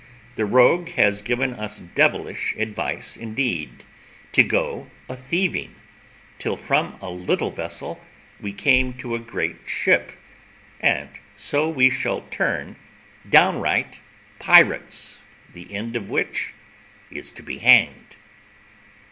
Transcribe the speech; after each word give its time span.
The 0.35 0.45
rogue 0.47 0.89
has 0.93 1.21
given 1.21 1.53
us 1.53 1.79
devilish 1.79 2.55
advice, 2.57 3.15
indeed, 3.15 3.85
to 4.31 4.41
go 4.41 4.89
a 5.07 5.15
thieving, 5.15 5.75
till 6.39 6.57
from 6.57 6.97
a 7.01 7.11
little 7.11 7.51
vessel 7.51 8.01
we 8.39 8.51
came 8.51 8.95
to 8.95 9.13
a 9.13 9.19
great 9.19 9.57
ship, 9.67 10.11
and 10.79 11.09
so 11.35 11.69
we 11.69 11.91
shall 11.91 12.21
turn 12.31 12.77
downright 13.29 13.99
pirates, 14.39 15.19
the 15.53 15.71
end 15.75 15.95
of 15.95 16.09
which 16.09 16.55
is 17.11 17.29
to 17.29 17.43
be 17.43 17.59
hanged." 17.59 18.15